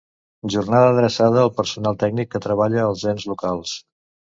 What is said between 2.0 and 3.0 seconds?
tècnic que treballa